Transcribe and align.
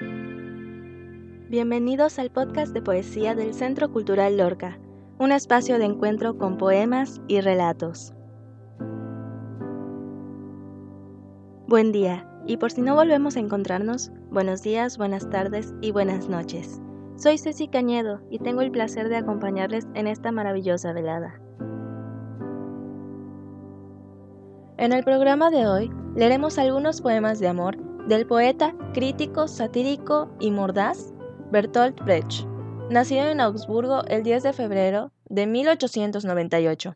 Bienvenidos 0.00 2.20
al 2.20 2.30
podcast 2.30 2.72
de 2.72 2.82
poesía 2.82 3.34
del 3.34 3.52
Centro 3.52 3.90
Cultural 3.90 4.36
Lorca, 4.36 4.78
un 5.18 5.32
espacio 5.32 5.78
de 5.78 5.86
encuentro 5.86 6.38
con 6.38 6.56
poemas 6.56 7.20
y 7.26 7.40
relatos. 7.40 8.12
Buen 11.66 11.90
día, 11.90 12.30
y 12.46 12.58
por 12.58 12.70
si 12.70 12.80
no 12.80 12.94
volvemos 12.94 13.36
a 13.36 13.40
encontrarnos, 13.40 14.12
buenos 14.30 14.62
días, 14.62 14.98
buenas 14.98 15.28
tardes 15.30 15.74
y 15.80 15.90
buenas 15.90 16.28
noches. 16.28 16.80
Soy 17.16 17.36
Ceci 17.36 17.66
Cañedo 17.66 18.20
y 18.30 18.38
tengo 18.38 18.60
el 18.60 18.70
placer 18.70 19.08
de 19.08 19.16
acompañarles 19.16 19.88
en 19.94 20.06
esta 20.06 20.30
maravillosa 20.30 20.92
velada. 20.92 21.40
En 24.76 24.92
el 24.92 25.02
programa 25.02 25.50
de 25.50 25.66
hoy 25.66 25.90
leeremos 26.14 26.56
algunos 26.58 27.00
poemas 27.00 27.40
de 27.40 27.48
amor 27.48 27.87
del 28.08 28.26
poeta, 28.26 28.74
crítico, 28.94 29.48
satírico 29.48 30.30
y 30.40 30.50
mordaz 30.50 31.12
Bertolt 31.52 32.02
Brecht, 32.02 32.46
nacido 32.88 33.28
en 33.28 33.42
Augsburgo 33.42 34.02
el 34.06 34.22
10 34.22 34.44
de 34.44 34.52
febrero 34.54 35.12
de 35.26 35.46
1898. 35.46 36.94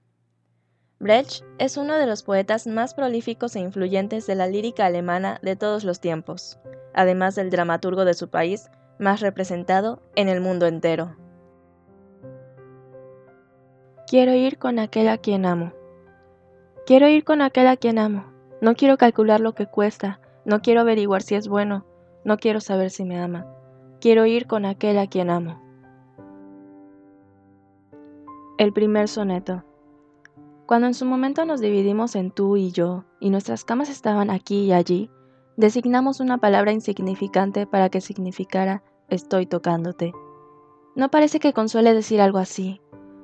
Brecht 1.00 1.44
es 1.58 1.76
uno 1.76 1.96
de 1.96 2.06
los 2.06 2.22
poetas 2.22 2.66
más 2.66 2.94
prolíficos 2.94 3.54
e 3.56 3.60
influyentes 3.60 4.26
de 4.26 4.36
la 4.36 4.46
lírica 4.46 4.86
alemana 4.86 5.38
de 5.42 5.54
todos 5.54 5.84
los 5.84 6.00
tiempos, 6.00 6.58
además 6.94 7.34
del 7.34 7.50
dramaturgo 7.50 8.06
de 8.06 8.14
su 8.14 8.30
país 8.30 8.70
más 8.98 9.20
representado 9.20 10.00
en 10.16 10.30
el 10.30 10.40
mundo 10.40 10.66
entero. 10.66 11.14
Quiero 14.06 14.32
ir 14.32 14.58
con 14.58 14.78
aquel 14.78 15.08
a 15.08 15.18
quien 15.18 15.44
amo. 15.44 15.74
Quiero 16.86 17.06
ir 17.08 17.24
con 17.24 17.42
aquel 17.42 17.66
a 17.66 17.76
quien 17.76 17.98
amo. 17.98 18.32
No 18.62 18.74
quiero 18.76 18.96
calcular 18.96 19.40
lo 19.40 19.54
que 19.54 19.66
cuesta, 19.66 20.20
no 20.44 20.60
quiero 20.60 20.80
averiguar 20.80 21.22
si 21.22 21.34
es 21.34 21.48
bueno, 21.48 21.86
no 22.24 22.36
quiero 22.36 22.60
saber 22.60 22.90
si 22.90 23.04
me 23.04 23.18
ama. 23.18 23.46
Quiero 24.00 24.26
ir 24.26 24.46
con 24.46 24.64
aquel 24.64 24.98
a 24.98 25.06
quien 25.06 25.30
amo. 25.30 25.60
El 28.58 28.72
primer 28.72 29.08
soneto. 29.08 29.64
Cuando 30.66 30.86
en 30.86 30.94
su 30.94 31.04
momento 31.04 31.44
nos 31.44 31.60
dividimos 31.60 32.16
en 32.16 32.30
tú 32.30 32.56
y 32.56 32.72
yo, 32.72 33.04
y 33.20 33.30
nuestras 33.30 33.64
camas 33.64 33.88
estaban 33.88 34.30
aquí 34.30 34.64
y 34.64 34.72
allí, 34.72 35.10
designamos 35.56 36.20
una 36.20 36.38
palabra 36.38 36.72
insignificante 36.72 37.66
para 37.66 37.88
que 37.88 38.00
significara 38.00 38.82
estoy 39.08 39.46
tocándote. 39.46 40.12
No 40.94 41.10
parece 41.10 41.40
que 41.40 41.52
consuele 41.52 41.94
decir 41.94 42.20
algo 42.20 42.38
así, 42.38 42.80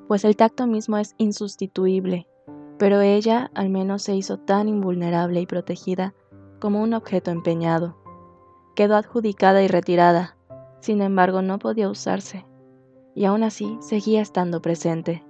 pues 0.09 0.25
el 0.25 0.37
tacto 0.37 0.67
mismo 0.67 0.99
es 0.99 1.15
insustituible, 1.19 2.29
pero 2.79 3.01
ella 3.01 3.51
al 3.55 3.69
menos 3.71 4.03
se 4.03 4.15
hizo 4.15 4.39
tan 4.39 4.69
invulnerable 4.69 5.41
y 5.41 5.47
protegida 5.47 6.15
como 6.59 6.83
un 6.83 6.95
objeto 6.95 7.31
empeñado. 7.31 7.97
Quedó 8.75 8.97
adjudicada 8.97 9.63
y 9.63 9.69
retirada, 9.69 10.37
sin 10.81 11.03
embargo, 11.03 11.43
no 11.43 11.59
podía 11.59 11.89
usarse, 11.89 12.47
y 13.15 13.25
aún 13.25 13.43
así 13.43 13.77
seguía 13.81 14.21
estando 14.23 14.63
presente. 14.63 15.25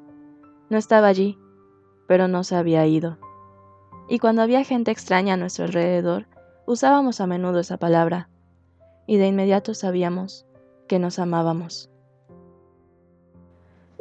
No 0.68 0.76
estaba 0.76 1.08
allí, 1.08 1.38
pero 2.06 2.28
no 2.28 2.44
se 2.44 2.56
había 2.56 2.86
ido. 2.86 3.18
Y 4.08 4.18
cuando 4.18 4.42
había 4.42 4.64
gente 4.64 4.90
extraña 4.90 5.34
a 5.34 5.36
nuestro 5.36 5.64
alrededor, 5.64 6.26
usábamos 6.66 7.20
a 7.20 7.26
menudo 7.26 7.60
esa 7.60 7.76
palabra, 7.76 8.28
y 9.06 9.16
de 9.16 9.26
inmediato 9.28 9.74
sabíamos 9.74 10.46
que 10.86 10.98
nos 10.98 11.18
amábamos. 11.18 11.90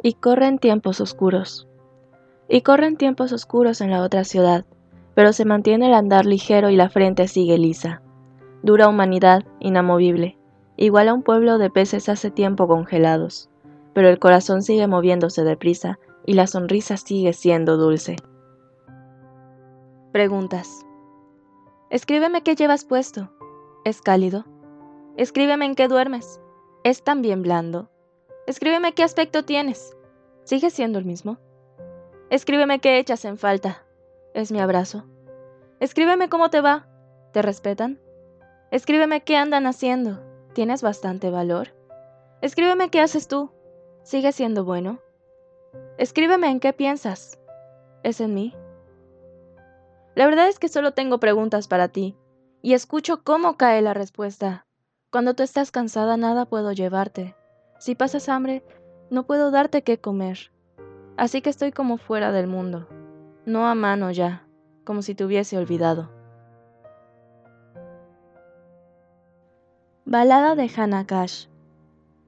Y 0.02 0.14
corren 0.14 0.58
tiempos 0.58 1.00
oscuros. 1.00 1.66
Y 2.48 2.62
corren 2.62 2.96
tiempos 2.96 3.32
oscuros 3.32 3.80
en 3.80 3.90
la 3.90 4.02
otra 4.02 4.24
ciudad, 4.24 4.64
pero 5.18 5.32
se 5.32 5.44
mantiene 5.44 5.88
el 5.88 5.94
andar 5.94 6.26
ligero 6.26 6.70
y 6.70 6.76
la 6.76 6.90
frente 6.90 7.26
sigue 7.26 7.58
lisa. 7.58 8.02
Dura 8.62 8.86
humanidad, 8.86 9.44
inamovible, 9.58 10.38
igual 10.76 11.08
a 11.08 11.12
un 11.12 11.24
pueblo 11.24 11.58
de 11.58 11.70
peces 11.70 12.08
hace 12.08 12.30
tiempo 12.30 12.68
congelados, 12.68 13.50
pero 13.94 14.08
el 14.10 14.20
corazón 14.20 14.62
sigue 14.62 14.86
moviéndose 14.86 15.42
deprisa 15.42 15.98
y 16.24 16.34
la 16.34 16.46
sonrisa 16.46 16.96
sigue 16.96 17.32
siendo 17.32 17.76
dulce. 17.76 18.14
Preguntas. 20.12 20.86
Escríbeme 21.90 22.44
qué 22.44 22.54
llevas 22.54 22.84
puesto. 22.84 23.32
¿Es 23.84 24.00
cálido? 24.00 24.44
Escríbeme 25.16 25.64
en 25.66 25.74
qué 25.74 25.88
duermes. 25.88 26.40
¿Es 26.84 27.02
también 27.02 27.42
blando? 27.42 27.90
Escríbeme 28.46 28.94
qué 28.94 29.02
aspecto 29.02 29.44
tienes. 29.44 29.96
¿Sigue 30.44 30.70
siendo 30.70 31.00
el 31.00 31.06
mismo? 31.06 31.38
Escríbeme 32.30 32.78
qué 32.78 33.00
echas 33.00 33.24
en 33.24 33.36
falta. 33.36 33.87
¿Es 34.38 34.52
mi 34.52 34.60
abrazo? 34.60 35.02
Escríbeme 35.80 36.28
cómo 36.28 36.48
te 36.48 36.60
va. 36.60 36.86
¿Te 37.32 37.42
respetan? 37.42 37.98
Escríbeme 38.70 39.24
qué 39.24 39.36
andan 39.36 39.66
haciendo. 39.66 40.22
Tienes 40.52 40.80
bastante 40.80 41.28
valor. 41.28 41.74
Escríbeme 42.40 42.88
qué 42.88 43.00
haces 43.00 43.26
tú. 43.26 43.50
¿Sigue 44.04 44.30
siendo 44.30 44.64
bueno? 44.64 45.00
Escríbeme 45.98 46.50
en 46.50 46.60
qué 46.60 46.72
piensas. 46.72 47.40
¿Es 48.04 48.20
en 48.20 48.34
mí? 48.34 48.54
La 50.14 50.26
verdad 50.26 50.46
es 50.46 50.60
que 50.60 50.68
solo 50.68 50.92
tengo 50.92 51.18
preguntas 51.18 51.66
para 51.66 51.88
ti, 51.88 52.16
y 52.62 52.74
escucho 52.74 53.24
cómo 53.24 53.56
cae 53.56 53.82
la 53.82 53.92
respuesta. 53.92 54.66
Cuando 55.10 55.34
tú 55.34 55.42
estás 55.42 55.72
cansada 55.72 56.16
nada 56.16 56.44
puedo 56.44 56.70
llevarte. 56.70 57.34
Si 57.80 57.96
pasas 57.96 58.28
hambre, 58.28 58.62
no 59.10 59.26
puedo 59.26 59.50
darte 59.50 59.82
qué 59.82 59.98
comer. 59.98 60.52
Así 61.16 61.42
que 61.42 61.50
estoy 61.50 61.72
como 61.72 61.98
fuera 61.98 62.30
del 62.30 62.46
mundo, 62.46 62.86
no 63.48 63.66
a 63.66 63.74
mano 63.74 64.10
ya, 64.10 64.46
como 64.84 65.00
si 65.00 65.14
te 65.14 65.24
hubiese 65.24 65.56
olvidado. 65.56 66.10
Balada 70.04 70.54
de 70.54 70.70
Hannah 70.74 71.06
Cash. 71.06 71.46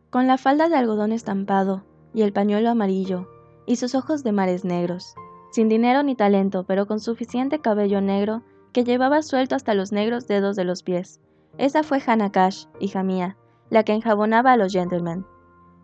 Con 0.09 0.26
la 0.26 0.38
falda 0.38 0.69
de 0.69 0.76
algodón 0.76 1.12
estampado 1.12 1.84
y 2.14 2.22
el 2.22 2.32
pañuelo 2.32 2.70
amarillo 2.70 3.28
y 3.66 3.76
sus 3.76 3.94
ojos 3.94 4.25
de 4.25 4.32
mares 4.32 4.64
negros, 4.64 5.14
sin 5.53 5.69
dinero 5.69 6.03
ni 6.03 6.16
talento, 6.16 6.64
pero 6.64 6.86
con 6.86 7.00
suficiente 7.00 7.60
cabello 7.60 8.00
negro 8.00 8.42
que 8.72 8.84
llevaba 8.84 9.22
suelto 9.22 9.54
hasta 9.54 9.75
los 9.75 9.92
negros 9.92 10.26
dedos 10.26 10.56
de 10.56 10.64
los 10.64 10.82
pies. 10.82 11.20
Esa 11.59 11.82
fue 11.82 12.03
Hannah 12.04 12.32
Cash, 12.32 12.64
hija 12.80 13.03
mía, 13.03 13.36
la 13.69 13.84
que 13.84 13.92
enjabonaba 13.92 14.53
a 14.53 14.56
los 14.56 14.72
gentlemen. 14.72 15.26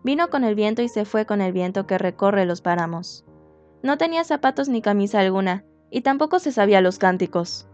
Vino 0.02 0.28
con 0.28 0.44
el 0.44 0.54
viento 0.54 0.80
y 0.80 0.88
se 0.88 1.04
fue 1.04 1.26
con 1.26 1.42
el 1.42 1.52
viento 1.52 1.86
que 1.86 1.98
recorre 1.98 2.46
los 2.46 2.62
páramos. 2.62 3.26
No 3.86 3.96
tenía 3.96 4.24
zapatos 4.24 4.68
ni 4.68 4.82
camisa 4.82 5.20
alguna, 5.20 5.64
y 5.90 6.02
tampoco 6.02 6.40
se 6.40 6.52
sabía 6.52 6.82
los 6.82 6.98
cánticos. 6.98 7.66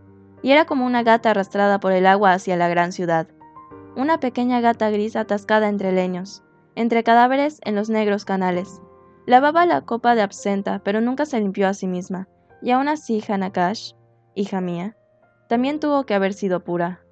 Y 0.42 0.52
era 0.52 0.64
como 0.64 0.86
una 0.86 1.02
gata 1.02 1.30
arrastrada 1.30 1.80
por 1.80 1.92
el 1.92 2.06
agua 2.06 2.32
hacia 2.32 2.56
la 2.56 2.68
gran 2.68 2.92
ciudad 2.92 3.26
una 3.96 4.18
pequeña 4.20 4.60
gata 4.60 4.90
gris 4.90 5.16
atascada 5.16 5.68
entre 5.68 5.92
leños, 5.92 6.42
entre 6.74 7.04
cadáveres 7.04 7.60
en 7.64 7.74
los 7.74 7.90
negros 7.90 8.24
canales. 8.24 8.80
Lavaba 9.26 9.66
la 9.66 9.82
copa 9.82 10.14
de 10.14 10.22
absenta, 10.22 10.80
pero 10.82 11.00
nunca 11.00 11.26
se 11.26 11.40
limpió 11.40 11.68
a 11.68 11.74
sí 11.74 11.86
misma, 11.86 12.28
y 12.62 12.70
aún 12.70 12.88
así 12.88 13.22
Hanakash, 13.26 13.92
hija 14.34 14.60
mía, 14.60 14.96
también 15.48 15.78
tuvo 15.78 16.04
que 16.04 16.14
haber 16.14 16.32
sido 16.32 16.64
pura. 16.64 17.04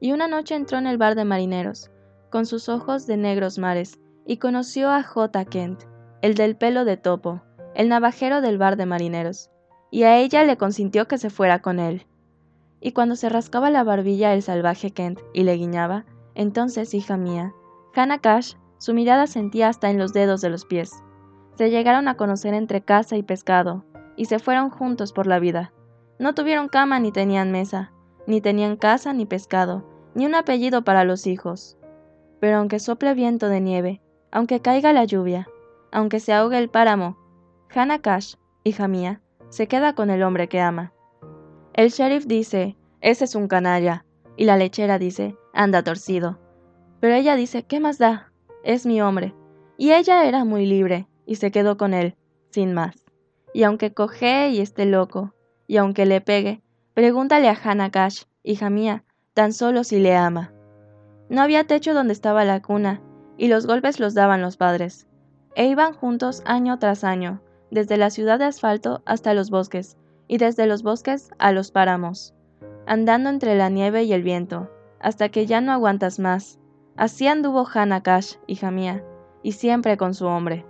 Y 0.00 0.12
una 0.12 0.28
noche 0.28 0.54
entró 0.54 0.78
en 0.78 0.86
el 0.86 0.98
bar 0.98 1.14
de 1.14 1.24
marineros, 1.24 1.90
con 2.30 2.46
sus 2.46 2.68
ojos 2.68 3.06
de 3.06 3.16
negros 3.16 3.58
mares, 3.58 3.98
y 4.26 4.36
conoció 4.36 4.90
a 4.90 5.02
J. 5.02 5.44
Kent, 5.46 5.84
el 6.20 6.34
del 6.34 6.56
pelo 6.56 6.84
de 6.84 6.98
topo, 6.98 7.42
el 7.74 7.88
navajero 7.88 8.40
del 8.40 8.58
bar 8.58 8.76
de 8.76 8.86
marineros, 8.86 9.50
y 9.90 10.02
a 10.02 10.18
ella 10.18 10.44
le 10.44 10.56
consintió 10.56 11.08
que 11.08 11.18
se 11.18 11.30
fuera 11.30 11.60
con 11.60 11.78
él. 11.78 12.06
Y 12.80 12.92
cuando 12.92 13.16
se 13.16 13.28
rascaba 13.28 13.70
la 13.70 13.84
barbilla 13.84 14.34
el 14.34 14.42
salvaje 14.42 14.90
Kent 14.90 15.20
y 15.32 15.42
le 15.42 15.54
guiñaba, 15.54 16.04
entonces, 16.34 16.94
hija 16.94 17.16
mía, 17.16 17.52
Hannah 17.94 18.18
Cash, 18.18 18.54
su 18.78 18.94
mirada 18.94 19.26
sentía 19.26 19.68
hasta 19.68 19.90
en 19.90 19.98
los 19.98 20.12
dedos 20.12 20.40
de 20.40 20.50
los 20.50 20.64
pies. 20.64 20.92
Se 21.56 21.70
llegaron 21.70 22.06
a 22.06 22.16
conocer 22.16 22.54
entre 22.54 22.80
casa 22.80 23.16
y 23.16 23.22
pescado, 23.22 23.84
y 24.16 24.26
se 24.26 24.38
fueron 24.38 24.70
juntos 24.70 25.12
por 25.12 25.26
la 25.26 25.40
vida. 25.40 25.72
No 26.18 26.34
tuvieron 26.34 26.68
cama 26.68 27.00
ni 27.00 27.10
tenían 27.10 27.50
mesa, 27.50 27.92
ni 28.26 28.40
tenían 28.40 28.76
casa 28.76 29.12
ni 29.12 29.26
pescado, 29.26 29.84
ni 30.14 30.26
un 30.26 30.34
apellido 30.34 30.82
para 30.82 31.04
los 31.04 31.26
hijos. 31.26 31.76
Pero 32.40 32.58
aunque 32.58 32.78
sople 32.78 33.14
viento 33.14 33.48
de 33.48 33.60
nieve, 33.60 34.00
aunque 34.30 34.60
caiga 34.60 34.92
la 34.92 35.04
lluvia, 35.04 35.48
aunque 35.90 36.20
se 36.20 36.32
ahogue 36.32 36.58
el 36.58 36.68
páramo, 36.68 37.16
Hannah 37.74 37.98
Cash, 37.98 38.36
hija 38.64 38.88
mía, 38.88 39.20
se 39.50 39.68
queda 39.68 39.94
con 39.94 40.08
el 40.08 40.22
hombre 40.22 40.48
que 40.48 40.60
ama. 40.60 40.92
El 41.74 41.90
sheriff 41.90 42.26
dice, 42.26 42.76
ese 43.02 43.24
es 43.24 43.34
un 43.34 43.46
canalla, 43.46 44.06
y 44.36 44.44
la 44.46 44.56
lechera 44.56 44.98
dice, 44.98 45.36
anda 45.52 45.82
torcido. 45.82 46.38
Pero 47.00 47.14
ella 47.14 47.36
dice, 47.36 47.64
¿qué 47.64 47.78
más 47.78 47.98
da? 47.98 48.32
Es 48.64 48.86
mi 48.86 49.02
hombre. 49.02 49.34
Y 49.76 49.92
ella 49.92 50.24
era 50.24 50.44
muy 50.44 50.64
libre, 50.64 51.08
y 51.26 51.36
se 51.36 51.50
quedó 51.50 51.76
con 51.76 51.92
él, 51.92 52.16
sin 52.50 52.72
más. 52.72 53.04
Y 53.52 53.64
aunque 53.64 53.92
coge 53.92 54.48
y 54.48 54.60
esté 54.60 54.86
loco, 54.86 55.34
y 55.66 55.76
aunque 55.76 56.06
le 56.06 56.22
pegue, 56.22 56.62
pregúntale 56.94 57.48
a 57.48 57.58
Hannah 57.62 57.90
Cash, 57.90 58.22
hija 58.42 58.70
mía, 58.70 59.04
tan 59.34 59.52
solo 59.52 59.84
si 59.84 60.00
le 60.00 60.16
ama. 60.16 60.52
No 61.28 61.42
había 61.42 61.64
techo 61.64 61.92
donde 61.92 62.14
estaba 62.14 62.44
la 62.46 62.62
cuna, 62.62 63.02
y 63.36 63.48
los 63.48 63.66
golpes 63.66 64.00
los 64.00 64.14
daban 64.14 64.40
los 64.40 64.56
padres. 64.56 65.06
E 65.54 65.66
iban 65.66 65.92
juntos 65.92 66.42
año 66.46 66.78
tras 66.78 67.04
año, 67.04 67.42
desde 67.70 67.96
la 67.96 68.10
ciudad 68.10 68.38
de 68.38 68.46
asfalto 68.46 69.02
hasta 69.04 69.34
los 69.34 69.50
bosques, 69.50 69.96
y 70.26 70.38
desde 70.38 70.66
los 70.66 70.82
bosques 70.82 71.30
a 71.38 71.52
los 71.52 71.70
páramos, 71.70 72.34
andando 72.86 73.30
entre 73.30 73.56
la 73.56 73.68
nieve 73.68 74.04
y 74.04 74.12
el 74.12 74.22
viento, 74.22 74.70
hasta 75.00 75.28
que 75.28 75.46
ya 75.46 75.60
no 75.60 75.72
aguantas 75.72 76.18
más, 76.18 76.58
Así 76.98 77.28
anduvo 77.28 77.64
Hannah 77.72 78.02
Cash, 78.02 78.34
hija 78.48 78.72
mía, 78.72 79.04
y 79.44 79.52
siempre 79.52 79.96
con 79.96 80.14
su 80.14 80.26
hombre. 80.26 80.66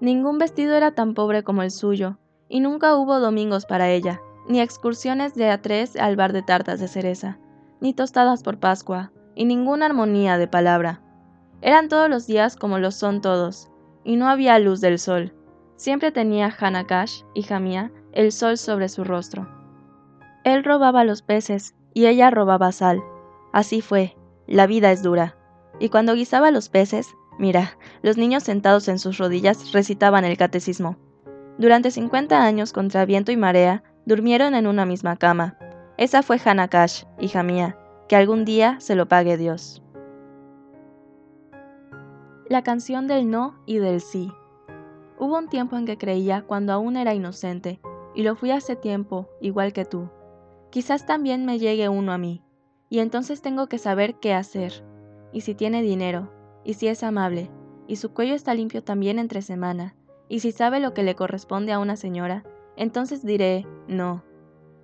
Ningún 0.00 0.38
vestido 0.38 0.74
era 0.74 0.92
tan 0.92 1.12
pobre 1.12 1.42
como 1.42 1.62
el 1.62 1.70
suyo, 1.70 2.16
y 2.48 2.60
nunca 2.60 2.96
hubo 2.96 3.20
domingos 3.20 3.66
para 3.66 3.90
ella, 3.90 4.22
ni 4.48 4.62
excursiones 4.62 5.34
de 5.34 5.50
a 5.50 5.60
tres 5.60 5.94
al 5.96 6.16
bar 6.16 6.32
de 6.32 6.40
tartas 6.40 6.80
de 6.80 6.88
cereza, 6.88 7.38
ni 7.82 7.92
tostadas 7.92 8.42
por 8.42 8.58
Pascua, 8.58 9.12
y 9.34 9.44
ninguna 9.44 9.84
armonía 9.84 10.38
de 10.38 10.48
palabra. 10.48 11.02
Eran 11.60 11.90
todos 11.90 12.08
los 12.08 12.26
días 12.26 12.56
como 12.56 12.78
los 12.78 12.94
son 12.94 13.20
todos, 13.20 13.68
y 14.02 14.16
no 14.16 14.30
había 14.30 14.58
luz 14.58 14.80
del 14.80 14.98
sol. 14.98 15.34
Siempre 15.76 16.10
tenía 16.10 16.54
Hannah 16.58 16.86
Cash, 16.86 17.22
hija 17.34 17.60
mía, 17.60 17.92
el 18.12 18.32
sol 18.32 18.56
sobre 18.56 18.88
su 18.88 19.04
rostro. 19.04 19.46
Él 20.44 20.64
robaba 20.64 21.04
los 21.04 21.22
peces, 21.22 21.74
y 21.92 22.06
ella 22.06 22.30
robaba 22.30 22.72
sal. 22.72 23.02
Así 23.52 23.80
fue, 23.80 24.16
la 24.46 24.66
vida 24.66 24.90
es 24.90 25.02
dura. 25.02 25.36
Y 25.78 25.88
cuando 25.90 26.14
guisaba 26.14 26.50
los 26.50 26.68
peces, 26.68 27.08
mira, 27.38 27.78
los 28.02 28.16
niños 28.16 28.42
sentados 28.42 28.88
en 28.88 28.98
sus 28.98 29.18
rodillas 29.18 29.72
recitaban 29.72 30.24
el 30.24 30.36
catecismo. 30.36 30.96
Durante 31.58 31.90
50 31.90 32.42
años, 32.42 32.72
contra 32.72 33.04
viento 33.04 33.32
y 33.32 33.36
marea, 33.36 33.82
durmieron 34.04 34.54
en 34.54 34.66
una 34.66 34.86
misma 34.86 35.16
cama. 35.16 35.58
Esa 35.98 36.22
fue 36.22 36.38
Hannah 36.42 36.68
Cash, 36.68 37.04
hija 37.18 37.42
mía, 37.42 37.78
que 38.08 38.16
algún 38.16 38.44
día 38.44 38.76
se 38.80 38.94
lo 38.94 39.08
pague 39.08 39.36
Dios. 39.36 39.82
La 42.48 42.62
canción 42.62 43.06
del 43.06 43.30
no 43.30 43.58
y 43.66 43.78
del 43.78 44.00
sí. 44.00 44.32
Hubo 45.18 45.38
un 45.38 45.48
tiempo 45.48 45.76
en 45.76 45.86
que 45.86 45.98
creía 45.98 46.42
cuando 46.42 46.72
aún 46.72 46.96
era 46.96 47.14
inocente, 47.14 47.80
y 48.14 48.22
lo 48.22 48.36
fui 48.36 48.50
hace 48.50 48.76
tiempo, 48.76 49.28
igual 49.40 49.72
que 49.72 49.84
tú. 49.84 50.10
Quizás 50.70 51.06
también 51.06 51.44
me 51.44 51.58
llegue 51.58 51.88
uno 51.88 52.12
a 52.12 52.18
mí, 52.18 52.42
y 52.88 52.98
entonces 52.98 53.40
tengo 53.40 53.66
que 53.66 53.78
saber 53.78 54.16
qué 54.16 54.34
hacer, 54.34 54.84
y 55.32 55.40
si 55.40 55.54
tiene 55.54 55.82
dinero, 55.82 56.30
y 56.64 56.74
si 56.74 56.88
es 56.88 57.02
amable, 57.02 57.50
y 57.86 57.96
su 57.96 58.12
cuello 58.12 58.34
está 58.34 58.54
limpio 58.54 58.82
también 58.82 59.18
entre 59.18 59.42
semana, 59.42 59.94
y 60.28 60.40
si 60.40 60.52
sabe 60.52 60.80
lo 60.80 60.92
que 60.92 61.02
le 61.02 61.14
corresponde 61.14 61.72
a 61.72 61.78
una 61.78 61.96
señora, 61.96 62.44
entonces 62.76 63.24
diré 63.24 63.66
no. 63.88 64.22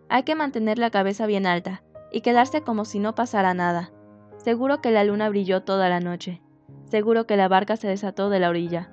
Hay 0.08 0.22
que 0.22 0.34
mantener 0.34 0.78
la 0.78 0.90
cabeza 0.90 1.26
bien 1.26 1.46
alta, 1.46 1.82
y 2.12 2.20
quedarse 2.20 2.62
como 2.62 2.84
si 2.84 2.98
no 2.98 3.14
pasara 3.14 3.54
nada. 3.54 3.92
Seguro 4.36 4.80
que 4.80 4.90
la 4.90 5.04
luna 5.04 5.28
brilló 5.28 5.62
toda 5.62 5.88
la 5.88 6.00
noche. 6.00 6.42
Seguro 6.84 7.26
que 7.26 7.36
la 7.36 7.48
barca 7.48 7.76
se 7.76 7.88
desató 7.88 8.28
de 8.28 8.38
la 8.38 8.50
orilla. 8.50 8.92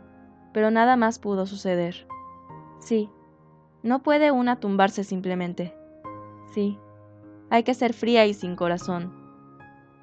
Pero 0.53 0.71
nada 0.71 0.95
más 0.95 1.19
pudo 1.19 1.45
suceder. 1.45 2.07
Sí, 2.79 3.09
no 3.83 4.03
puede 4.03 4.31
una 4.31 4.59
tumbarse 4.59 5.03
simplemente. 5.03 5.75
Sí, 6.53 6.77
hay 7.49 7.63
que 7.63 7.73
ser 7.73 7.93
fría 7.93 8.25
y 8.25 8.33
sin 8.33 8.55
corazón. 8.55 9.13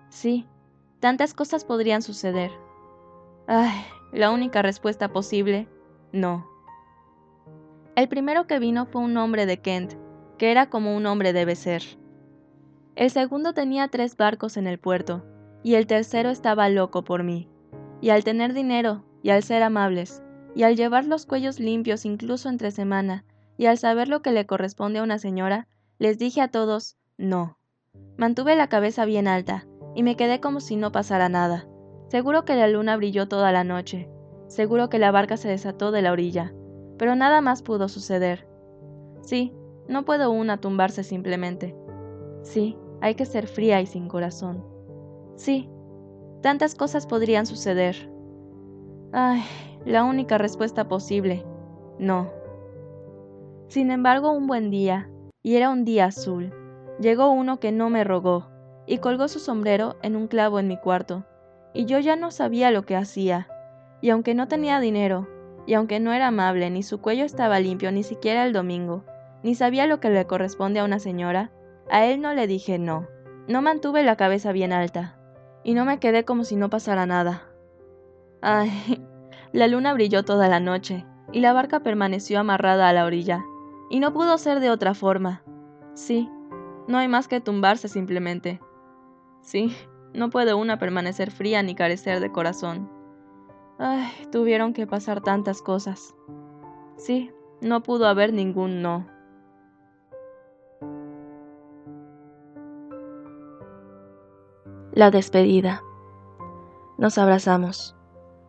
Sí, 0.09 0.47
tantas 1.01 1.35
cosas 1.35 1.65
podrían 1.65 2.03
suceder. 2.03 2.51
Ay, 3.47 3.85
la 4.13 4.31
única 4.31 4.63
respuesta 4.63 5.13
posible, 5.13 5.69
no. 6.13 6.47
El 7.97 8.09
primero 8.09 8.47
que 8.47 8.59
vino 8.59 8.87
fue 8.87 9.03
un 9.03 9.17
hombre 9.17 9.47
de 9.47 9.59
Kent, 9.59 9.95
que 10.39 10.51
era 10.51 10.69
como 10.69 10.97
un 10.97 11.07
hombre 11.07 11.33
debe 11.33 11.55
ser. 11.55 11.83
El 12.95 13.11
segundo 13.11 13.53
tenía 13.53 13.89
tres 13.89 14.17
barcos 14.17 14.57
en 14.57 14.67
el 14.67 14.79
puerto, 14.79 15.25
y 15.63 15.75
el 15.75 15.87
tercero 15.87 16.31
estaba 16.31 16.69
loco 16.69 17.05
por 17.05 17.23
mí. 17.23 17.49
Y 18.01 18.11
al 18.11 18.25
tener 18.25 18.53
dinero, 18.53 19.05
y 19.23 19.31
al 19.31 19.43
ser 19.43 19.63
amables, 19.63 20.23
y 20.57 20.63
al 20.63 20.75
llevar 20.75 21.05
los 21.05 21.27
cuellos 21.27 21.61
limpios 21.61 22.07
incluso 22.07 22.49
entre 22.49 22.71
semana, 22.71 23.27
y 23.59 23.67
al 23.67 23.77
saber 23.77 24.09
lo 24.09 24.23
que 24.23 24.33
le 24.33 24.47
corresponde 24.47 25.01
a 25.01 25.03
una 25.03 25.19
señora, 25.19 25.69
les 25.99 26.19
dije 26.19 26.41
a 26.41 26.49
todos, 26.49 26.97
no. 27.19 27.59
Mantuve 28.17 28.57
la 28.57 28.71
cabeza 28.71 29.05
bien 29.05 29.29
alta, 29.29 29.67
y 29.95 30.03
me 30.03 30.17
quedé 30.17 30.41
como 30.41 30.61
si 30.61 30.77
no 30.77 30.93
pasara 30.93 31.29
nada. 31.29 31.69
Seguro 32.09 32.47
que 32.47 32.57
la 32.57 32.69
luna 32.69 32.97
brilló 32.97 33.29
toda 33.29 33.53
la 33.53 33.65
noche, 33.65 34.09
seguro 34.47 34.89
que 34.89 34.99
la 34.99 35.11
barca 35.11 35.37
se 35.37 35.51
desató 35.51 35.91
de 35.91 36.01
la 36.01 36.13
orilla, 36.13 36.55
pero 36.97 37.17
nada 37.17 37.43
más 37.43 37.61
pudo 37.61 37.91
suceder. 37.91 38.49
Sí, 39.21 39.53
no 39.89 40.07
puedo 40.07 40.31
una 40.31 40.59
tumbarse 40.59 41.05
simplemente. 41.05 41.77
Sí, 42.45 42.79
hay 43.03 43.15
que 43.15 43.27
ser 43.27 43.47
fría 43.47 43.83
y 43.83 43.87
sin 43.87 44.09
corazón. 44.09 44.65
Sí, 45.37 45.69
tantas 46.41 46.75
cosas 46.75 47.07
podrían 47.07 47.45
suceder. 47.45 48.11
Ay, 49.13 49.43
la 49.87 50.03
única 50.03 50.37
respuesta 50.37 50.89
posible, 50.89 51.47
no. 52.01 52.31
Sin 53.69 53.93
embargo, 53.93 54.33
un 54.33 54.49
buen 54.49 54.69
día, 54.69 55.09
y 55.45 55.55
era 55.55 55.71
un 55.71 55.85
día 55.85 56.07
azul, 56.07 56.53
llegó 57.01 57.31
uno 57.31 57.61
que 57.61 57.71
no 57.71 57.89
me 57.89 58.03
rogó, 58.03 58.49
y 58.87 58.99
colgó 58.99 59.29
su 59.29 59.39
sombrero 59.39 59.95
en 60.03 60.17
un 60.17 60.27
clavo 60.27 60.59
en 60.59 60.67
mi 60.67 60.77
cuarto, 60.77 61.25
y 61.73 61.85
yo 61.85 62.01
ya 62.01 62.17
no 62.17 62.33
sabía 62.33 62.73
lo 62.73 62.83
que 62.83 62.97
hacía, 62.97 63.49
y 64.01 64.11
aunque 64.11 64.35
no 64.35 64.49
tenía 64.49 64.81
dinero, 64.81 65.29
y 65.67 65.75
aunque 65.75 66.01
no 66.01 66.13
era 66.13 66.29
amable, 66.29 66.69
ni 66.69 66.83
su 66.83 67.01
cuello 67.01 67.25
estaba 67.25 67.61
limpio 67.61 67.93
ni 67.93 68.03
siquiera 68.03 68.45
el 68.45 68.53
domingo, 68.53 69.05
ni 69.45 69.55
sabía 69.55 69.87
lo 69.87 70.01
que 70.01 70.11
le 70.11 70.27
corresponde 70.27 70.81
a 70.81 70.85
una 70.85 70.99
señora, 70.99 71.53
a 71.91 72.05
él 72.07 72.21
no 72.21 72.35
le 72.35 72.49
dije 72.49 72.79
no. 72.79 73.07
No 73.47 73.63
mantuve 73.63 74.03
la 74.03 74.17
cabeza 74.17 74.51
bien 74.51 74.73
alta, 74.73 75.17
y 75.63 75.75
no 75.75 75.85
me 75.85 76.01
quedé 76.01 76.25
como 76.25 76.43
si 76.43 76.57
no 76.57 76.71
pasara 76.71 77.07
nada. 77.07 77.45
Ay, 78.43 79.01
la 79.53 79.69
luna 79.69 79.95
brilló 79.95 80.25
toda 80.25 80.49
la 80.49 80.61
noche, 80.61 81.07
y 81.33 81.41
la 81.41 81.53
barca 81.53 81.81
permaneció 81.81 82.41
amarrada 82.41 82.89
a 82.89 82.93
la 82.93 83.05
orilla, 83.05 83.45
y 83.91 84.01
no 84.01 84.13
pudo 84.13 84.39
ser 84.39 84.61
de 84.61 84.71
otra 84.71 84.95
forma. 84.95 85.43
Sí, 85.95 86.31
no 86.89 86.99
hay 86.99 87.09
más 87.09 87.29
que 87.29 87.41
tumbarse 87.41 87.89
simplemente. 87.89 88.61
Sí, 89.41 89.75
no 90.13 90.31
puede 90.31 90.55
una 90.55 90.79
permanecer 90.79 91.31
fría 91.31 91.63
ni 91.63 91.75
carecer 91.75 92.21
de 92.21 92.33
corazón. 92.33 92.91
Ay, 93.79 94.11
tuvieron 94.33 94.73
que 94.73 94.87
pasar 94.87 95.21
tantas 95.21 95.63
cosas. 95.63 96.15
Sí, 96.97 97.31
no 97.61 97.83
pudo 97.83 98.07
haber 98.07 98.33
ningún 98.33 98.83
no. 98.83 99.07
La 104.93 105.11
despedida. 105.11 105.83
Nos 106.97 107.19
abrazamos. 107.19 107.96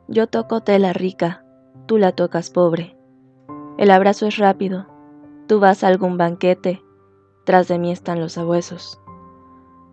Yo 0.09 0.27
toco 0.27 0.61
tela 0.61 0.93
rica, 0.93 1.43
tú 1.85 1.97
la 1.97 2.13
tocas 2.13 2.49
pobre. 2.49 2.95
El 3.77 3.91
abrazo 3.91 4.25
es 4.25 4.37
rápido. 4.37 4.87
Tú 5.47 5.59
vas 5.59 5.83
a 5.83 5.87
algún 5.87 6.17
banquete, 6.17 6.81
tras 7.43 7.67
de 7.67 7.77
mí 7.77 7.91
están 7.91 8.21
los 8.21 8.37
abuesos. 8.37 9.01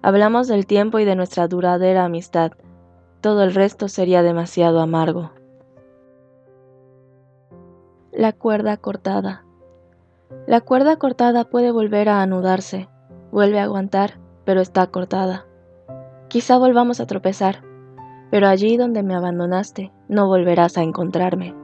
Hablamos 0.02 0.46
del 0.46 0.66
tiempo 0.66 1.00
y 1.00 1.04
de 1.04 1.16
nuestra 1.16 1.48
duradera 1.48 2.04
amistad. 2.04 2.52
Todo 3.22 3.42
el 3.42 3.54
resto 3.54 3.88
sería 3.88 4.22
demasiado 4.22 4.80
amargo. 4.80 5.32
La 8.12 8.32
cuerda 8.32 8.76
cortada. 8.76 9.44
La 10.46 10.60
cuerda 10.60 10.96
cortada 10.96 11.42
puede 11.42 11.72
volver 11.72 12.08
a 12.08 12.22
anudarse, 12.22 12.88
vuelve 13.32 13.58
a 13.58 13.64
aguantar, 13.64 14.20
pero 14.44 14.60
está 14.60 14.86
cortada. 14.86 15.46
Quizá 16.28 16.56
volvamos 16.56 17.00
a 17.00 17.06
tropezar, 17.06 17.64
pero 18.30 18.46
allí 18.46 18.76
donde 18.76 19.02
me 19.02 19.14
abandonaste 19.14 19.92
no 20.14 20.28
volverás 20.28 20.78
a 20.78 20.82
encontrarme. 20.84 21.56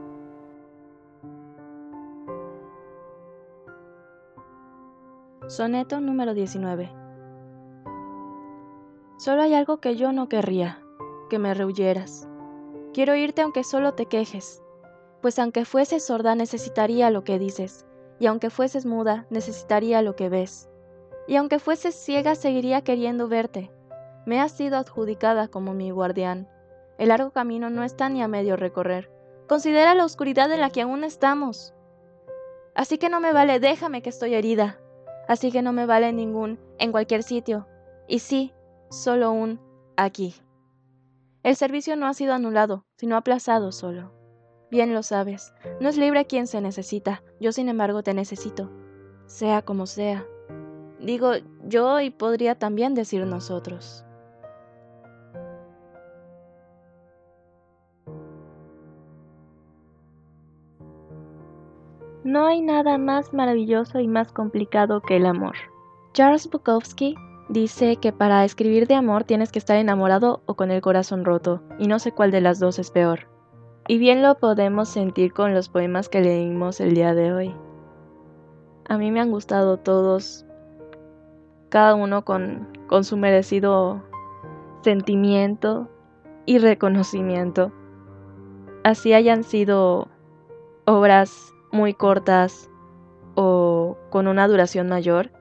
Soneto 5.47 6.01
número 6.01 6.33
19 6.33 6.91
Solo 9.17 9.43
hay 9.43 9.53
algo 9.53 9.77
que 9.77 9.95
yo 9.95 10.11
no 10.11 10.27
querría, 10.27 10.81
que 11.29 11.39
me 11.39 11.53
rehuyeras. 11.53 12.27
Quiero 12.93 13.15
irte 13.15 13.41
aunque 13.41 13.63
solo 13.63 13.93
te 13.93 14.07
quejes, 14.07 14.61
pues 15.21 15.39
aunque 15.39 15.63
fueses 15.63 16.05
sorda 16.05 16.35
necesitaría 16.35 17.09
lo 17.09 17.23
que 17.23 17.39
dices, 17.39 17.85
y 18.19 18.25
aunque 18.25 18.49
fueses 18.49 18.85
muda 18.85 19.27
necesitaría 19.29 20.01
lo 20.01 20.17
que 20.17 20.27
ves, 20.27 20.69
y 21.25 21.37
aunque 21.37 21.59
fueses 21.59 21.95
ciega 21.95 22.35
seguiría 22.35 22.81
queriendo 22.81 23.29
verte, 23.29 23.71
me 24.25 24.41
has 24.41 24.51
sido 24.51 24.75
adjudicada 24.75 25.47
como 25.47 25.73
mi 25.73 25.91
guardián. 25.91 26.50
El 27.01 27.07
largo 27.07 27.31
camino 27.31 27.71
no 27.71 27.83
está 27.83 28.09
ni 28.09 28.21
a 28.21 28.27
medio 28.27 28.57
recorrer. 28.57 29.09
Considera 29.47 29.95
la 29.95 30.05
oscuridad 30.05 30.51
en 30.51 30.59
la 30.59 30.69
que 30.69 30.81
aún 30.81 31.03
estamos. 31.03 31.73
Así 32.75 32.99
que 32.99 33.09
no 33.09 33.19
me 33.19 33.33
vale, 33.33 33.59
déjame 33.59 34.03
que 34.03 34.09
estoy 34.09 34.35
herida. 34.35 34.79
Así 35.27 35.51
que 35.51 35.63
no 35.63 35.73
me 35.73 35.87
vale 35.87 36.13
ningún 36.13 36.59
en 36.77 36.91
cualquier 36.91 37.23
sitio. 37.23 37.67
Y 38.07 38.19
sí, 38.19 38.53
solo 38.91 39.31
un 39.31 39.59
aquí. 39.97 40.35
El 41.41 41.55
servicio 41.55 41.95
no 41.95 42.05
ha 42.05 42.13
sido 42.13 42.35
anulado, 42.35 42.85
sino 42.97 43.17
aplazado 43.17 43.71
solo. 43.71 44.11
Bien 44.69 44.93
lo 44.93 45.01
sabes, 45.01 45.55
no 45.79 45.89
es 45.89 45.97
libre 45.97 46.27
quien 46.27 46.45
se 46.45 46.61
necesita, 46.61 47.23
yo 47.39 47.51
sin 47.51 47.67
embargo 47.67 48.03
te 48.03 48.13
necesito, 48.13 48.69
sea 49.25 49.63
como 49.63 49.87
sea. 49.87 50.23
Digo 50.99 51.31
yo 51.63 51.99
y 51.99 52.11
podría 52.11 52.59
también 52.59 52.93
decir 52.93 53.25
nosotros. 53.25 54.05
No 62.23 62.45
hay 62.45 62.61
nada 62.61 62.97
más 62.97 63.33
maravilloso 63.33 63.99
y 63.99 64.07
más 64.07 64.31
complicado 64.31 65.01
que 65.01 65.17
el 65.17 65.25
amor. 65.25 65.55
Charles 66.13 66.49
Bukowski, 66.49 67.15
Dice 67.51 67.97
que 67.97 68.13
para 68.13 68.45
escribir 68.45 68.87
de 68.87 68.95
amor 68.95 69.25
tienes 69.25 69.51
que 69.51 69.59
estar 69.59 69.75
enamorado 69.75 70.41
o 70.45 70.53
con 70.53 70.71
el 70.71 70.79
corazón 70.79 71.25
roto, 71.25 71.61
y 71.77 71.87
no 71.87 71.99
sé 71.99 72.13
cuál 72.13 72.31
de 72.31 72.39
las 72.39 72.59
dos 72.59 72.79
es 72.79 72.91
peor. 72.91 73.27
Y 73.89 73.97
bien 73.97 74.21
lo 74.21 74.35
podemos 74.35 74.87
sentir 74.87 75.33
con 75.33 75.53
los 75.53 75.67
poemas 75.67 76.07
que 76.07 76.21
leímos 76.21 76.79
el 76.79 76.93
día 76.93 77.13
de 77.13 77.33
hoy. 77.33 77.55
A 78.87 78.97
mí 78.97 79.11
me 79.11 79.19
han 79.19 79.31
gustado 79.31 79.75
todos, 79.75 80.45
cada 81.67 81.93
uno 81.93 82.23
con, 82.23 82.69
con 82.87 83.03
su 83.03 83.17
merecido 83.17 84.01
sentimiento 84.81 85.89
y 86.45 86.57
reconocimiento. 86.57 87.73
Así 88.85 89.11
hayan 89.11 89.43
sido 89.43 90.07
obras 90.85 91.53
muy 91.71 91.93
cortas 91.93 92.69
o 93.35 93.97
con 94.09 94.27
una 94.27 94.47
duración 94.47 94.87
mayor, 94.89 95.31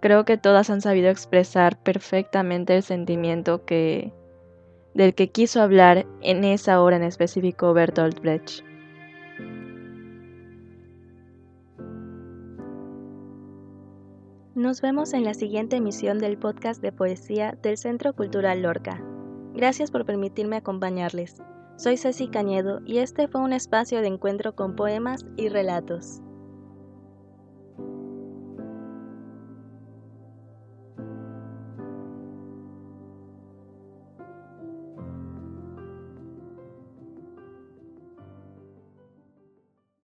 creo 0.00 0.24
que 0.24 0.36
todas 0.36 0.70
han 0.70 0.80
sabido 0.80 1.10
expresar 1.10 1.82
perfectamente 1.82 2.76
el 2.76 2.82
sentimiento 2.82 3.64
que 3.64 4.12
del 4.94 5.14
que 5.14 5.30
quiso 5.30 5.62
hablar 5.62 6.06
en 6.20 6.44
esa 6.44 6.82
hora 6.82 6.96
en 6.96 7.04
específico 7.04 7.72
Bertolt 7.72 8.20
Brecht. 8.20 8.64
Nos 14.56 14.82
vemos 14.82 15.14
en 15.14 15.24
la 15.24 15.32
siguiente 15.32 15.76
emisión 15.76 16.18
del 16.18 16.36
podcast 16.36 16.82
de 16.82 16.92
poesía 16.92 17.56
del 17.62 17.78
Centro 17.78 18.12
Cultural 18.14 18.62
Lorca. 18.62 19.00
Gracias 19.54 19.90
por 19.90 20.04
permitirme 20.04 20.56
acompañarles. 20.56 21.40
Soy 21.80 21.96
Ceci 21.96 22.28
Cañedo 22.28 22.82
y 22.84 22.98
este 22.98 23.26
fue 23.26 23.40
un 23.40 23.54
espacio 23.54 24.02
de 24.02 24.08
encuentro 24.08 24.54
con 24.54 24.76
poemas 24.76 25.24
y 25.38 25.48
relatos. 25.48 26.20